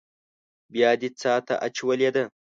بيا 0.73 0.89
دې 1.01 1.09
څاه 1.21 1.39
ته 1.47 1.55
اچولې 1.67 2.09
ده. 2.15 2.23